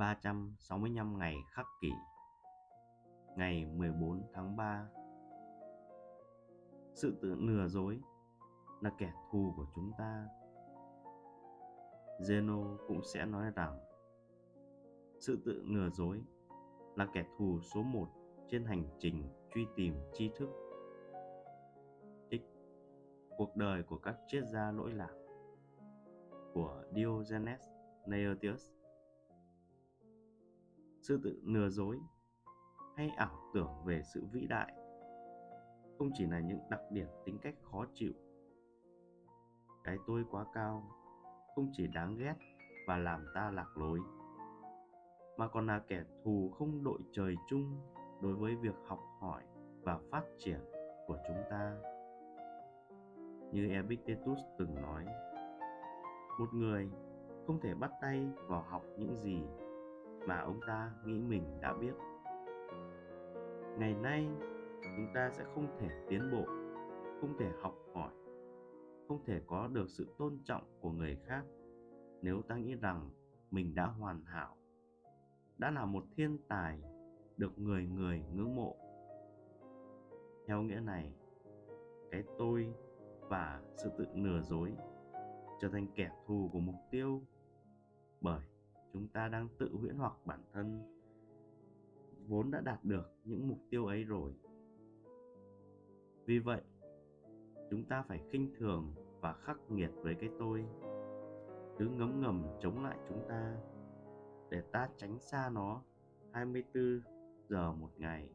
365 0.00 1.18
ngày 1.18 1.36
khắc 1.50 1.66
kỷ, 1.80 1.90
Ngày 3.36 3.66
14 3.66 4.22
tháng 4.32 4.56
3 4.56 4.88
Sự 6.94 7.18
tự 7.22 7.34
lừa 7.34 7.68
dối 7.68 8.00
là 8.80 8.90
kẻ 8.98 9.12
thù 9.30 9.52
của 9.56 9.66
chúng 9.74 9.92
ta 9.98 10.26
Zeno 12.20 12.76
cũng 12.88 13.00
sẽ 13.14 13.26
nói 13.26 13.50
rằng, 13.56 13.78
sự 15.18 15.42
tự 15.44 15.62
lừa 15.66 15.90
dối 15.90 16.22
là 16.96 17.06
kẻ 17.12 17.24
thù 17.38 17.60
số 17.60 17.82
một 17.82 18.08
trên 18.48 18.64
hành 18.64 18.84
trình 18.98 19.28
truy 19.54 19.66
tìm 19.76 19.94
tri 20.12 20.30
thức. 20.36 20.48
X. 22.30 22.42
Cuộc 23.36 23.56
đời 23.56 23.82
của 23.82 23.98
các 23.98 24.16
triết 24.26 24.44
gia 24.44 24.72
lỗi 24.72 24.92
lạc 24.92 25.14
của 26.54 26.82
Diogenes 26.94 27.60
Laertius 28.06 28.79
sự 31.10 31.20
tự 31.24 31.40
lừa 31.44 31.68
dối 31.68 32.00
hay 32.96 33.10
ảo 33.16 33.38
tưởng 33.54 33.70
về 33.84 34.02
sự 34.14 34.24
vĩ 34.32 34.46
đại 34.46 34.72
không 35.98 36.10
chỉ 36.14 36.26
là 36.26 36.40
những 36.40 36.58
đặc 36.70 36.80
điểm 36.90 37.06
tính 37.24 37.38
cách 37.42 37.54
khó 37.62 37.84
chịu. 37.94 38.12
Cái 39.84 39.96
tôi 40.06 40.24
quá 40.30 40.44
cao 40.54 40.90
không 41.54 41.70
chỉ 41.72 41.86
đáng 41.86 42.16
ghét 42.18 42.34
và 42.86 42.96
làm 42.96 43.26
ta 43.34 43.50
lạc 43.50 43.76
lối, 43.76 44.00
mà 45.38 45.48
còn 45.48 45.66
là 45.66 45.82
kẻ 45.88 46.04
thù 46.24 46.50
không 46.58 46.84
đội 46.84 47.00
trời 47.12 47.34
chung 47.48 47.80
đối 48.22 48.34
với 48.34 48.56
việc 48.56 48.74
học 48.86 49.00
hỏi 49.20 49.42
và 49.82 49.98
phát 50.10 50.22
triển 50.38 50.60
của 51.06 51.18
chúng 51.26 51.42
ta. 51.50 51.76
Như 53.52 53.68
epictetus 53.68 54.38
từng 54.58 54.74
nói, 54.74 55.06
một 56.38 56.54
người 56.54 56.90
không 57.46 57.60
thể 57.60 57.74
bắt 57.74 57.90
tay 58.00 58.28
vào 58.48 58.62
học 58.62 58.82
những 58.98 59.16
gì 59.16 59.42
mà 60.26 60.40
ông 60.40 60.60
ta 60.66 60.92
nghĩ 61.04 61.18
mình 61.18 61.60
đã 61.60 61.74
biết. 61.74 61.94
Ngày 63.78 63.94
nay, 63.94 64.28
chúng 64.82 65.06
ta 65.14 65.30
sẽ 65.30 65.44
không 65.54 65.66
thể 65.80 65.88
tiến 66.08 66.30
bộ, 66.32 66.44
không 67.20 67.34
thể 67.38 67.50
học 67.62 67.74
hỏi, 67.94 68.12
không 69.08 69.24
thể 69.26 69.40
có 69.46 69.68
được 69.68 69.86
sự 69.88 70.14
tôn 70.18 70.38
trọng 70.44 70.62
của 70.80 70.90
người 70.90 71.18
khác 71.26 71.44
nếu 72.22 72.42
ta 72.42 72.56
nghĩ 72.56 72.74
rằng 72.74 73.10
mình 73.50 73.74
đã 73.74 73.86
hoàn 73.86 74.24
hảo, 74.24 74.56
đã 75.58 75.70
là 75.70 75.84
một 75.84 76.04
thiên 76.16 76.38
tài 76.48 76.82
được 77.36 77.58
người 77.58 77.86
người 77.86 78.24
ngưỡng 78.34 78.54
mộ. 78.54 78.76
Theo 80.46 80.62
nghĩa 80.62 80.80
này, 80.80 81.12
cái 82.10 82.22
tôi 82.38 82.74
và 83.20 83.62
sự 83.76 83.90
tự 83.98 84.06
lừa 84.14 84.40
dối 84.40 84.72
trở 85.60 85.68
thành 85.68 85.86
kẻ 85.94 86.10
thù 86.26 86.50
của 86.52 86.60
mục 86.60 86.74
tiêu 86.90 87.22
bởi 88.20 88.40
chúng 88.92 89.08
ta 89.08 89.28
đang 89.28 89.48
tự 89.58 89.76
huyễn 89.80 89.94
hoặc 89.94 90.12
bản 90.24 90.40
thân 90.52 90.96
vốn 92.28 92.50
đã 92.50 92.60
đạt 92.60 92.84
được 92.84 93.12
những 93.24 93.48
mục 93.48 93.58
tiêu 93.70 93.86
ấy 93.86 94.04
rồi. 94.04 94.34
Vì 96.26 96.38
vậy, 96.38 96.62
chúng 97.70 97.84
ta 97.84 98.02
phải 98.02 98.20
khinh 98.30 98.54
thường 98.58 98.94
và 99.20 99.32
khắc 99.32 99.70
nghiệt 99.70 99.90
với 100.02 100.14
cái 100.14 100.30
tôi. 100.38 100.64
Cứ 101.78 101.88
ngấm 101.88 102.20
ngầm 102.20 102.46
chống 102.60 102.82
lại 102.84 102.98
chúng 103.08 103.28
ta 103.28 103.56
để 104.50 104.62
ta 104.72 104.88
tránh 104.96 105.18
xa 105.18 105.50
nó 105.54 105.82
24 106.32 107.00
giờ 107.48 107.72
một 107.72 107.90
ngày. 107.98 108.28